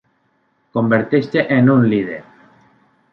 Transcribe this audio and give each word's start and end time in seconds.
Converteix-te 0.77 1.43
en 1.57 1.69
un 1.75 1.85
líder! 1.93 2.17